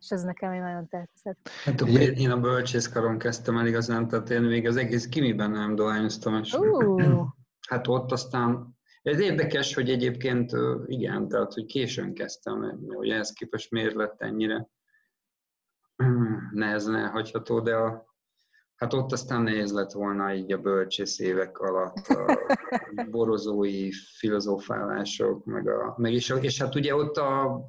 [0.00, 1.48] és ez nekem nagyon tetszett.
[1.64, 1.80] Hát
[2.16, 6.54] én a bölcsészkaron kezdtem el igazán, tehát én még az egész kimiben nem dohányoztam, és
[6.54, 7.02] uh.
[7.68, 10.52] hát ott aztán ez érdekes, hogy egyébként
[10.86, 14.68] igen, tehát hogy későn kezdtem, hogy ehhez képest miért lett ennyire
[16.56, 18.14] nehezen elhagyható, de a,
[18.74, 22.38] hát ott aztán nehéz lett volna így a bölcsész évek alatt a
[23.10, 27.60] borozói filozófálások, meg, a, meg is, és hát ugye ott a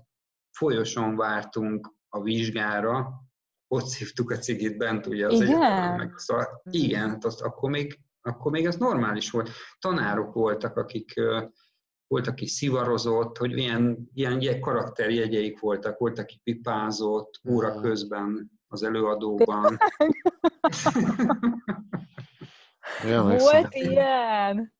[0.51, 3.25] folyoson vártunk a vizsgára,
[3.67, 5.95] ott szívtuk a cigit bent ugye az igen?
[5.95, 9.49] meg, szóval igen, hát azt akkor még akkor még ez normális volt.
[9.79, 11.13] Tanárok voltak, akik
[12.07, 19.77] volt, aki szivarozott, hogy ilyen, ilyen karakterjegyeik voltak, volt, aki pipázott óra közben az előadóban.
[23.37, 24.75] volt ilyen?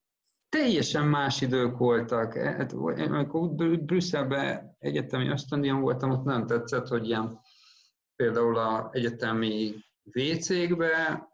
[0.50, 2.34] Teljesen más idők voltak.
[2.34, 7.40] Hát, amikor Brüsszelben egyetemi ösztöndíjon voltam, ott nem tetszett, hogy ilyen
[8.16, 9.74] például a egyetemi
[10.14, 11.28] WC-kbe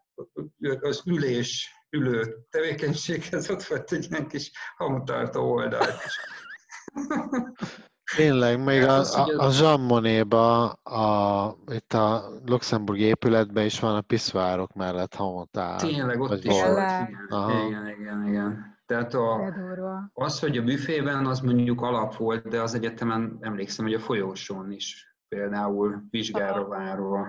[0.80, 6.18] az ülés ülő tevékenységhez ott volt egy ilyen kis hamutartó oldalt is.
[8.16, 14.00] Tényleg, még a, a, a Jean Monnet-ba, a, itt a Luxemburg épületben is van a
[14.00, 15.80] piszvárok mellett hamutár.
[15.80, 16.78] Tényleg, ott is volt.
[17.28, 18.76] Igen, igen, igen, igen.
[18.86, 19.54] Tehát a,
[20.12, 24.70] az, hogy a büfében az mondjuk alap volt, de az egyetemen emlékszem, hogy a folyósón
[24.72, 27.26] is például vizsgára várva.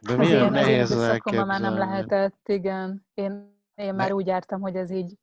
[0.00, 1.48] De milyen nehéz elképzelni.
[1.48, 3.06] már nem lehetett, igen.
[3.14, 5.14] Én én már úgy jártam, hogy ez így...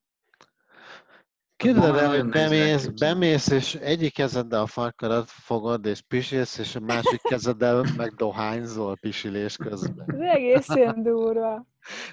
[1.60, 6.80] Képzeld el, hogy bemész, bemész, és egyik kezeddel a farkadat fogod, és pisilsz, és a
[6.80, 10.06] másik kezeddel meg dohányzol pisilés közben.
[10.08, 11.66] Ez egészen durva.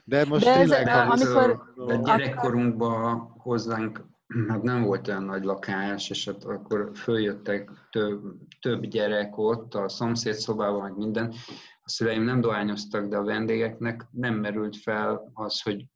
[0.04, 0.88] De most De ez, tényleg...
[0.88, 1.62] amikor...
[1.86, 4.04] De gyerekkorunkban hozzánk
[4.48, 8.20] hát nem volt olyan nagy lakás, és hát akkor följöttek több,
[8.60, 11.34] több gyerek ott, a szomszéd szobában, meg minden.
[11.82, 15.86] A szüleim nem dohányoztak, de a vendégeknek nem merült fel az, hogy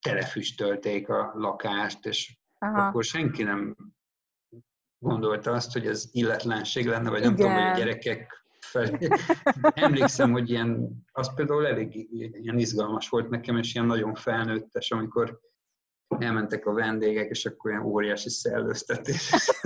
[0.00, 2.86] telefüstölték a lakást, és Aha.
[2.86, 3.76] akkor senki nem
[4.98, 7.46] gondolta azt, hogy ez illetlenség lenne, vagy nem Igen.
[7.46, 9.08] tudom, hogy a gyerekek felé.
[9.74, 15.40] Emlékszem, hogy ilyen, az például elég ilyen izgalmas volt nekem, és ilyen nagyon felnőttes, amikor
[16.18, 19.30] elmentek a vendégek, és akkor ilyen óriási szellőztetés.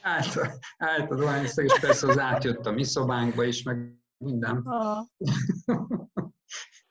[0.00, 4.64] állt, állt a dohányszeg, és persze az átjött a mi szobánkba is, meg minden.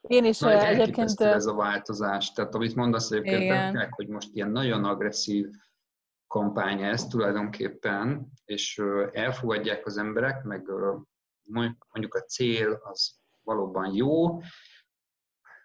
[0.08, 1.22] Én is Nagy egyébként...
[1.22, 2.32] ez a változás.
[2.32, 5.48] Tehát amit mondasz egyébként, meg, hogy most ilyen nagyon agresszív
[6.28, 10.68] kampány ez tulajdonképpen, és elfogadják az emberek, meg
[11.44, 14.42] mondjuk a cél az valóban jó,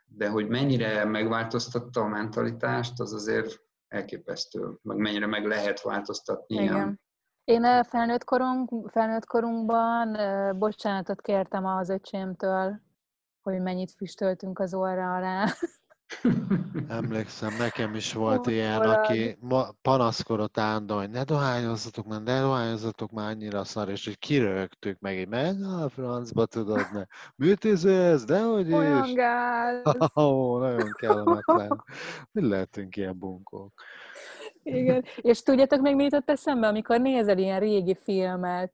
[0.04, 6.54] de hogy mennyire megváltoztatta a mentalitást, az azért elképesztő, meg mennyire meg lehet változtatni.
[6.54, 6.74] Igen.
[6.74, 7.00] Ilyen.
[7.44, 10.16] Én felnőtt, korunk, felnőtt korunkban
[10.58, 12.80] bocsánatot kértem az öcsémtől,
[13.42, 15.46] hogy mennyit füstöltünk az orra alá.
[16.88, 18.96] Emlékszem, nekem is volt oh, ilyen, valami.
[18.96, 19.38] aki
[19.82, 25.16] panaszkodott állandóan, hogy ne dohányozzatok már, ne dohányozzatok már annyira szar, és hogy kirögtük meg,
[25.16, 27.02] hogy meg a francba tudod, ne.
[27.36, 28.24] Mit ez?
[28.24, 28.74] Dehogy is?
[28.74, 29.82] Olyan gáz.
[30.14, 31.84] Oh, nagyon kellemetlen.
[32.32, 33.72] Mi lehetünk ilyen bunkók?
[34.62, 38.72] Igen, és tudjátok még mi jutott eszembe, amikor nézel ilyen régi filmet,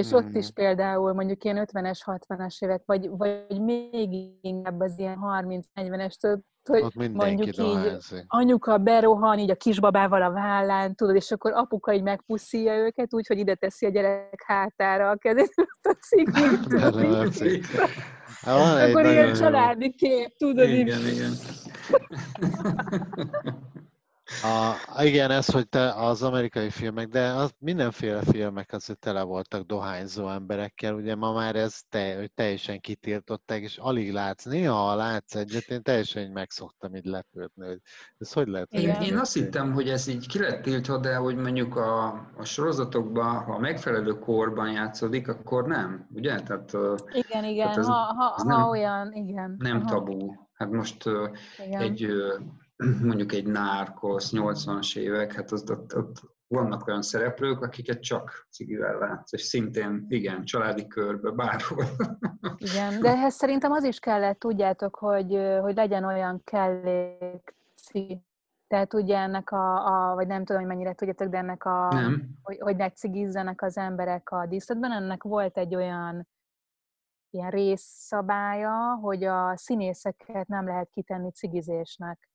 [0.00, 4.08] És ott is például mondjuk ilyen 50-es, 60-as évek, vagy, vagy még
[4.40, 8.24] inkább az ilyen 30-40-es, hogy Ott mondjuk így dohányzik.
[8.26, 13.26] anyuka berohan így a kisbabával a vállán, tudod, és akkor apuka így megpuszíja őket, úgy,
[13.26, 16.22] hogy ide teszi a gyerek hátára a kezét, a.
[16.78, 16.94] Hát
[18.88, 21.32] akkor ilyen családi kép, tudod, igen, igen.
[24.42, 29.66] A, igen, ez, hogy te az amerikai filmek, de az mindenféle filmek azért tele voltak
[29.66, 34.44] dohányzó emberekkel, ugye ma már ez te, teljesen kitiltották, és alig látsz.
[34.44, 37.80] Néha látsz egyet, én teljesen így megszoktam így lepődni, hogy
[38.18, 38.72] ez hogy lehet.
[38.72, 42.44] Én, én azt hittem, hogy ez így ki lett tiltva, de hogy mondjuk a, a
[42.44, 46.40] sorozatokban, ha a megfelelő korban játszódik, akkor nem, ugye?
[46.40, 46.72] Tehát,
[47.12, 49.56] igen, igen, tehát ez, ha, ha, ez nem, ha olyan, igen.
[49.58, 49.90] Nem Aha.
[49.90, 50.32] tabu.
[50.54, 51.04] Hát most
[51.66, 51.80] igen.
[51.80, 52.06] egy
[53.02, 58.98] mondjuk egy Narcos 80-as évek, hát ott, ott, ott vannak olyan szereplők, akiket csak cigivel
[58.98, 61.84] látsz, és szintén, igen, családi körbe, bárhol.
[62.56, 67.54] Igen, de ehhez szerintem az is kellett, tudjátok, hogy, hogy legyen olyan kellék
[68.66, 72.28] tehát ugye ennek a, a, vagy nem tudom, hogy mennyire tudjátok, de ennek a, nem.
[72.42, 76.28] hogy, hogy ne cigizzenek az emberek a díszletben, ennek volt egy olyan
[77.30, 82.29] ilyen részszabálya, hogy a színészeket nem lehet kitenni cigizésnek.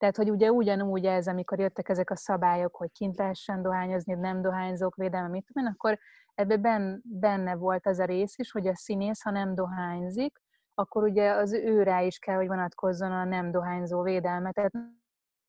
[0.00, 4.42] Tehát, hogy ugye ugyanúgy ez, amikor jöttek ezek a szabályok, hogy kint lehessen dohányozni, nem
[4.42, 5.98] dohányzók védelme, mit tudom én, akkor
[6.34, 10.40] ebben benne volt az a rész is, hogy a színész, ha nem dohányzik,
[10.74, 14.52] akkor ugye az őrá is kell, hogy vonatkozzon a nem dohányzó védelme.
[14.52, 14.72] Tehát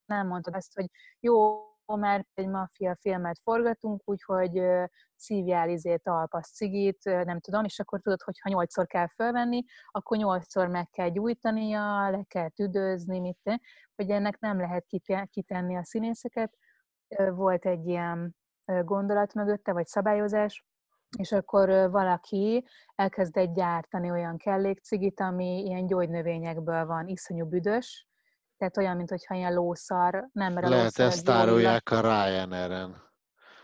[0.06, 1.60] nem mondtad azt, hogy jó,
[1.96, 4.62] mert egy maffia filmet forgatunk, úgyhogy
[5.16, 10.18] szívjál izé talpasz cigit, nem tudom, és akkor tudod, hogy ha nyolcszor kell fölvenni, akkor
[10.18, 13.62] nyolcszor meg kell gyújtania, le kell tüdőzni, mit,
[13.96, 14.86] hogy ennek nem lehet
[15.30, 16.54] kitenni a színészeket.
[17.30, 20.66] Volt egy ilyen gondolat mögötte, vagy szabályozás,
[21.18, 28.11] és akkor valaki elkezdett gyártani olyan kellékcigit, ami ilyen gyógynövényekből van, iszonyú büdös,
[28.62, 32.96] tehát olyan, mintha ilyen lószar, nem mert a Lehet, ezt árulják a Ryanair-en.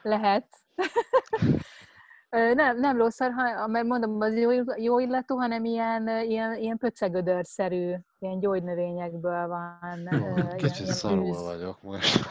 [0.01, 0.47] Lehet.
[2.61, 3.31] nem, nem lószar,
[3.67, 10.09] mert mondom, az jó, jó illatú, hanem ilyen, ilyen, ilyen pöcegödörszerű, ilyen gyógynövényekből van.
[10.11, 12.25] Jó, kicsit ilyen szarul vagyok most.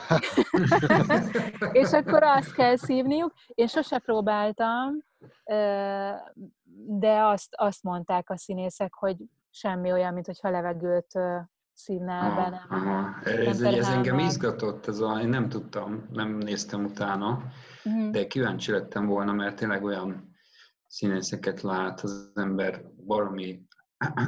[1.83, 3.33] és akkor azt kell szívniuk.
[3.46, 5.05] Én sose próbáltam,
[6.87, 9.16] de azt, azt mondták a színészek, hogy
[9.50, 11.18] semmi olyan, mint hogyha levegőt
[11.77, 13.21] szívnál be, nem, aha.
[13.25, 17.43] Ez, ez engem izgatott, ez a, én nem tudtam, nem néztem utána,
[17.85, 18.11] uh-huh.
[18.11, 20.37] de kíváncsi lettem volna, mert tényleg olyan
[20.87, 23.67] színészeket lát az ember valami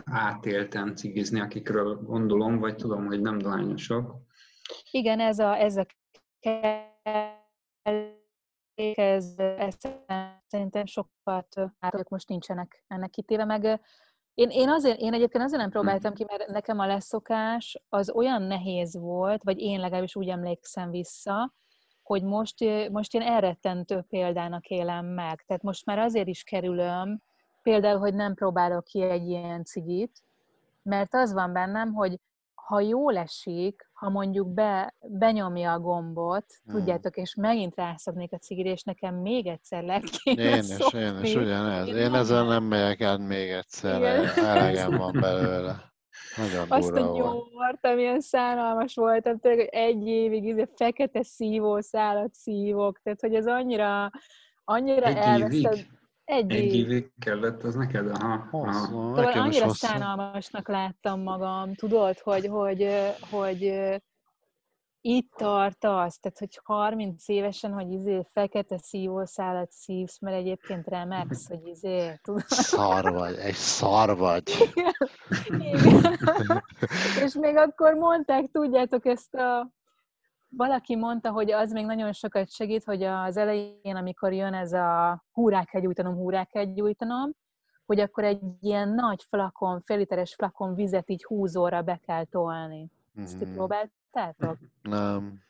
[0.04, 4.16] átélten cigizni, akikről gondolom, vagy tudom, hogy nem dohányosok.
[4.90, 5.86] Igen, ez a, ez a
[8.94, 9.74] ez, ez
[10.46, 13.80] szerintem sokat, hát ők most nincsenek ennek kitéve, meg
[14.38, 18.42] én, én, azért, én egyébként azért nem próbáltam ki, mert nekem a leszokás az olyan
[18.42, 21.54] nehéz volt, vagy én legalábbis úgy emlékszem vissza,
[22.02, 25.44] hogy most, most én elrettentő példának élem meg.
[25.46, 27.22] Tehát most már azért is kerülöm,
[27.62, 30.22] például, hogy nem próbálok ki egy ilyen cigit,
[30.82, 32.18] mert az van bennem, hogy
[32.68, 36.74] ha jól esik, ha mondjuk be, benyomja a gombot, hmm.
[36.74, 41.00] tudjátok, és megint rászabnék a cigire, és nekem még egyszer le kéne Én is, szokni.
[41.00, 41.88] én is ugyanez.
[41.88, 44.02] Én, én ezzel nem megyek át még egyszer,
[44.36, 45.92] elegem van belőle.
[46.36, 53.00] Nagyon Azt a nyomort, amilyen szánalmas voltam, tényleg, hogy egy évig izé, fekete szívószálat szívok,
[53.02, 54.10] tehát hogy ez annyira,
[54.64, 55.86] annyira elveszted.
[56.28, 58.06] Egy, egy évig kellett, az neked?
[58.08, 58.46] Aha.
[58.50, 59.86] Hosszú, Szóval annyira hosszú.
[59.86, 62.88] szánalmasnak láttam magam, tudod, hogy, hogy,
[63.30, 63.62] hogy
[65.00, 71.66] itt tartasz, tehát hogy 30 évesen, hogy izé fekete szívószálat szívsz, mert egyébként remegsz, hogy
[71.66, 72.44] izé, tudod.
[72.48, 74.42] Szar vagy, egy szar vagy.
[74.74, 74.92] Igen.
[75.60, 76.62] Igen.
[77.24, 79.70] És még akkor mondták, tudjátok, ezt a
[80.48, 85.22] valaki mondta, hogy az még nagyon sokat segít, hogy az elején, amikor jön ez a
[85.32, 87.30] húrá kell gyújtanom, húrá kell gyújtanom,
[87.86, 92.90] hogy akkor egy ilyen nagy flakon, féliteres flakon vizet így húzóra be kell tolni.
[93.16, 93.54] Ezt ti mhm.
[93.54, 94.56] próbáltátok?
[94.82, 95.40] Nem.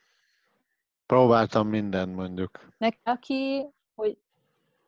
[1.07, 2.69] Próbáltam mindent mondjuk.
[2.79, 4.19] Neki, aki, hogy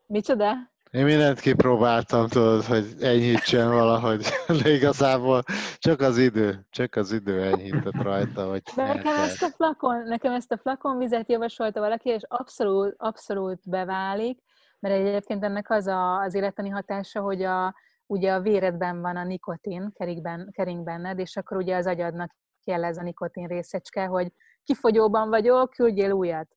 [0.07, 0.53] micsoda?
[0.91, 4.27] Én mindent kipróbáltam, tudod, hogy enyhítsen valahogy,
[4.63, 5.43] de igazából
[5.79, 10.33] csak az idő, csak az idő enyhített rajta, hogy De nekem ezt, a flakon, nekem
[10.33, 14.41] ezt a flakon vizet javasolta valaki, és abszolút, abszolút beválik,
[14.79, 17.75] mert egyébként ennek az a, az életeni hatása, hogy a,
[18.07, 22.85] ugye a véredben van a nikotin, keringben, kering benned, és akkor ugye az agyadnak kell
[22.85, 24.33] ez a nikotin részecske, hogy
[24.65, 26.49] kifogyóban vagyok, küldjél újat.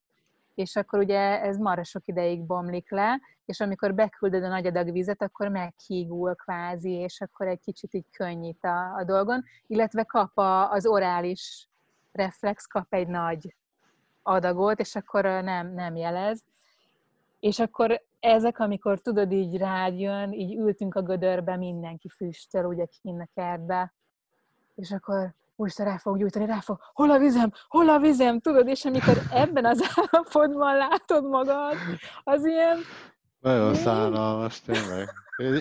[0.54, 4.92] És akkor ugye ez marra sok ideig bomlik le, és amikor beküldöd a nagy adag
[4.92, 10.38] vizet, akkor meghígul kvázi, és akkor egy kicsit így könnyít a, a dolgon, illetve kap
[10.38, 11.68] a, az orális
[12.12, 13.54] reflex, kap egy nagy
[14.22, 16.44] adagot, és akkor nem, nem jelez.
[17.40, 22.86] És akkor ezek, amikor tudod, így rád jön, így ültünk a gödörbe, mindenki füstöl, ugye
[23.02, 23.94] kinn a kertbe,
[24.74, 28.68] és akkor úristen, rá fog gyújtani, rá fog, hol a vizem, hol a vizem, tudod,
[28.68, 31.76] és amikor ebben az állapotban látod magad,
[32.24, 32.78] az ilyen...
[33.40, 35.08] Nagyon szánalmas, tényleg.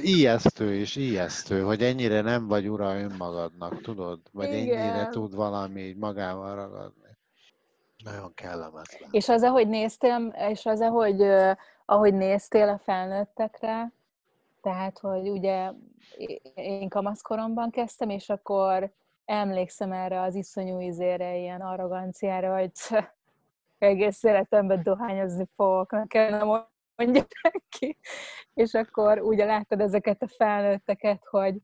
[0.02, 4.20] Ijesztő is, ijesztő, hogy ennyire nem vagy ura önmagadnak, tudod?
[4.32, 4.78] Vagy Igen.
[4.78, 7.18] ennyire tud valami így magával ragadni.
[8.04, 9.10] Nagyon kellemetlen.
[9.12, 11.22] És az, ahogy néztél, és az, ahogy,
[11.86, 13.92] ahogy néztél a felnőttekre,
[14.62, 15.72] tehát, hogy ugye
[16.56, 18.94] én kamaszkoromban kezdtem, és akkor
[19.26, 22.72] emlékszem erre az iszonyú izére, ilyen arroganciára, hogy
[23.78, 26.48] egész életemben dohányozni fogok, nekem nem
[26.96, 27.24] mondja
[27.70, 27.98] ki.
[28.54, 31.56] És akkor ugye láttad ezeket a felnőtteket, hogy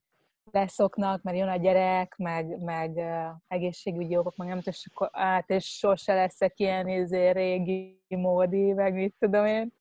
[0.51, 5.09] leszoknak, mert jön a gyerek, meg, meg uh, egészségügyi jogok, meg nem tudom, és akkor
[5.11, 9.73] át, és sose leszek ilyen izé, régi módi, meg mit tudom én.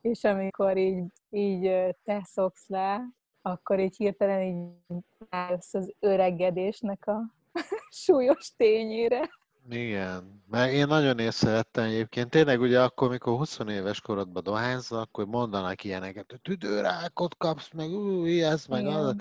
[0.00, 3.02] És amikor így, így te szoksz le,
[3.42, 7.34] akkor így hirtelen így állsz az öregedésnek a
[8.04, 9.30] súlyos tényére.
[9.68, 12.30] Igen, mert én nagyon észrevettem egyébként.
[12.30, 17.90] Tényleg ugye akkor, mikor 20 éves korodban dohányzol, akkor mondanak ilyeneket, hogy tüdőrákot kapsz, meg
[17.90, 18.94] új, ez, meg Igen.
[18.94, 19.14] az.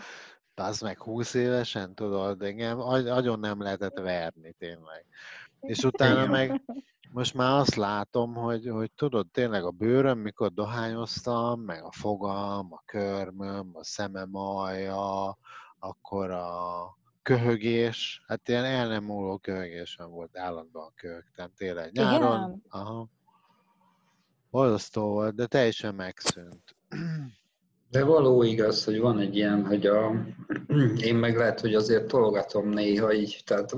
[0.56, 5.06] Az meg 20 évesen, tudod, de engem nagyon nem lehetett verni tényleg.
[5.62, 6.62] És utána meg
[7.12, 12.74] most már azt látom, hogy, hogy tudod, tényleg a bőröm, mikor dohányoztam, meg a fogam,
[12.74, 15.38] a körmöm, a szemem alja,
[15.80, 21.92] akkor a köhögés, hát ilyen el nem múló köhögésem volt, állandóan köhögtem, tényleg.
[21.92, 22.64] Nyáron, Igen.
[22.70, 23.08] aha,
[24.50, 26.76] borzasztó volt, de teljesen megszűnt.
[27.92, 30.12] De való igaz, hogy van egy ilyen, hogy a,
[31.10, 33.76] én meg lehet, hogy azért tologatom néha így, tehát,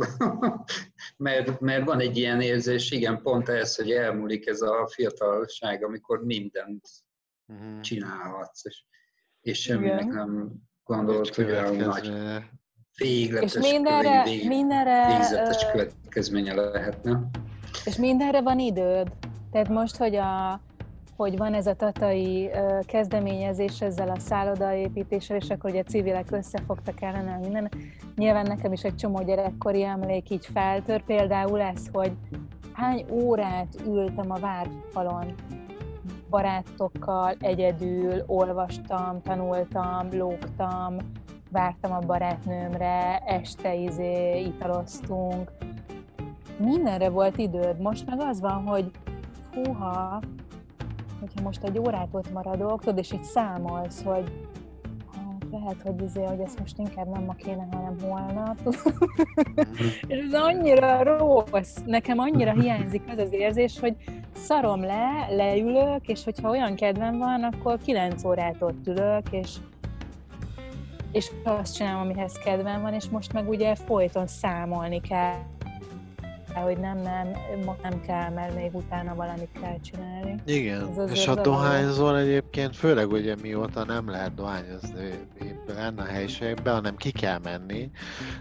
[1.17, 6.23] mert, mert van egy ilyen érzés, igen, pont ez, hogy elmúlik ez a fiatalság, amikor
[6.23, 6.89] mindent
[7.47, 7.79] uh-huh.
[7.79, 8.83] csinálhatsz, és,
[9.41, 10.51] és semminek nem
[10.83, 12.11] gondolod, hogy olyan nagy
[12.97, 17.29] végletes, és mindenre, vég, mindenre, végzetes következménye lehetne.
[17.85, 19.11] És mindenre van időd.
[19.51, 20.61] Tehát most, hogy a
[21.21, 22.49] hogy van ez a tatai
[22.85, 27.71] kezdeményezés ezzel a szállodaépítéssel, és akkor ugye civilek összefogtak ellene minden.
[28.15, 32.11] Nyilván nekem is egy csomó gyerekkori emlék így feltör, például ez, hogy
[32.73, 35.33] hány órát ültem a várfalon
[36.29, 40.95] barátokkal, egyedül, olvastam, tanultam, lógtam,
[41.51, 45.51] vártam a barátnőmre, este izé, italoztunk.
[46.57, 47.79] Mindenre volt időd.
[47.79, 48.91] Most meg az van, hogy
[49.53, 50.21] húha,
[51.21, 54.31] hogyha most egy órát ott maradok, tudod, és így számolsz, hogy
[55.15, 58.75] hát lehet, hogy, izé, hogy ezt most inkább nem ma kéne, hanem holnap.
[60.07, 61.77] és ez annyira rossz.
[61.85, 63.95] Nekem annyira hiányzik az az érzés, hogy
[64.35, 69.55] szarom le, leülök, és hogyha olyan kedvem van, akkor kilenc órát ott ülök, és
[71.11, 75.35] és azt csinálom, amihez kedvem van, és most meg ugye folyton számolni kell
[76.53, 77.27] hogy nem, nem,
[77.81, 80.35] nem kell, mert még utána valamit kell csinálni.
[80.45, 85.09] Igen, Ez és ha dohányzol egyébként, főleg ugye mióta nem lehet dohányozni
[85.65, 87.89] benne a helyiségben, hanem ki kell menni.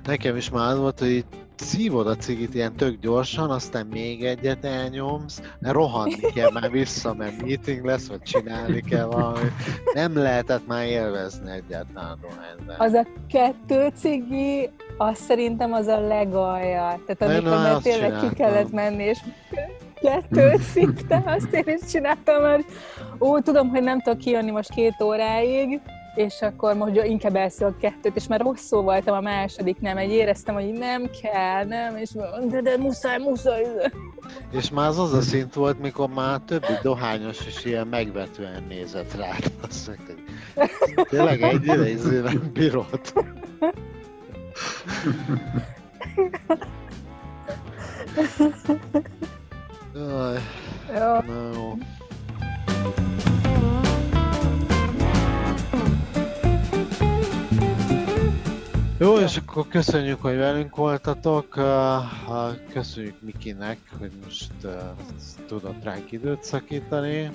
[0.04, 1.24] Nekem is már az volt, hogy
[1.56, 7.42] szívod a cigit ilyen tök gyorsan, aztán még egyet elnyomsz, rohanni kell már vissza, mert
[7.42, 9.48] meeting lesz, vagy csinálni kell valami.
[9.94, 12.80] Nem lehetett már élvezni egyáltalán dohányzást.
[12.80, 14.70] Az a kettő cigi,
[15.02, 17.00] azt szerintem az a legalja.
[17.06, 19.18] Tehát amikor már tényleg ki kellett menni, és
[20.00, 22.64] kettő szinte, azt én is csináltam, mert
[23.20, 25.80] ó, tudom, hogy nem tudok kijönni most két óráig,
[26.14, 30.54] és akkor most inkább elszólok kettőt, és már rosszul voltam a második nem, egy éreztem,
[30.54, 32.10] hogy nem kell, nem, és
[32.48, 33.66] de, de muszáj, muszáj.
[34.52, 39.14] És már az az a szint volt, mikor már többi dohányos is ilyen megvetően nézett
[39.16, 39.30] rá.
[39.68, 43.00] Azt mondta, tényleg egyre izé nem bírod.
[49.94, 50.38] Jaj,
[50.94, 51.22] ja.
[51.26, 51.78] na
[58.98, 59.18] jó.
[59.18, 61.58] És akkor köszönjük, hogy velünk voltatok.
[62.72, 64.50] Köszönjük Mikinek, hogy most
[65.46, 67.30] tudott ránk időt szakítani.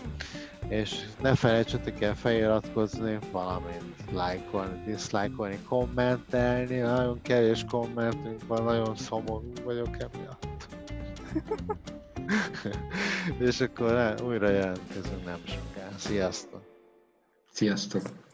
[0.67, 6.77] És ne felejtsetek el feliratkozni, valamint lájkolni, diszlájkolni, kommentelni.
[6.77, 10.67] Nagyon kevés kommentünk van, nagyon szomorú vagyok emiatt.
[13.49, 15.89] És akkor újra jelentkezünk nem soká.
[15.97, 16.61] Sziasztok!
[17.51, 18.24] Sziasztok!